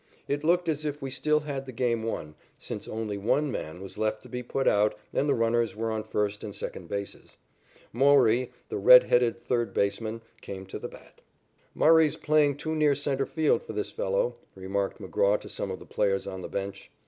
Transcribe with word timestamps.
It 0.27 0.43
looked 0.43 0.67
as 0.67 0.83
if 0.83 0.99
we 0.99 1.11
still 1.11 1.41
had 1.41 1.67
the 1.67 1.71
game 1.71 2.01
won, 2.01 2.33
since 2.57 2.87
only 2.87 3.19
one 3.19 3.51
man 3.51 3.79
was 3.81 3.99
left 3.99 4.23
to 4.23 4.29
be 4.29 4.41
put 4.41 4.67
out 4.67 4.97
and 5.13 5.29
the 5.29 5.35
runners 5.35 5.75
were 5.75 5.91
on 5.91 6.03
first 6.03 6.43
and 6.43 6.55
second 6.55 6.89
bases. 6.89 7.37
Mowrey, 7.93 8.49
the 8.69 8.79
red 8.79 9.03
headed 9.03 9.43
third 9.45 9.75
baseman, 9.75 10.21
came 10.41 10.65
to 10.65 10.79
the 10.79 10.87
bat. 10.89 11.21
"Murray's 11.75 12.17
playing 12.17 12.57
too 12.57 12.73
near 12.75 12.95
centre 12.95 13.27
field 13.27 13.61
for 13.61 13.73
this 13.73 13.91
fellow," 13.91 14.37
remarked 14.55 14.99
McGraw 14.99 15.39
to 15.39 15.47
some 15.47 15.69
of 15.69 15.77
the 15.77 15.85
players 15.85 16.25
on 16.25 16.41
the 16.41 16.49
bench. 16.49 16.89